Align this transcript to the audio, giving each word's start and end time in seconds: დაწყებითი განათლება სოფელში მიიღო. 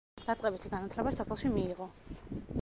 დაწყებითი 0.27 0.71
განათლება 0.75 1.13
სოფელში 1.17 1.53
მიიღო. 1.59 1.91